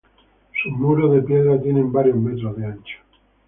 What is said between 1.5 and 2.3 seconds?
tienen varios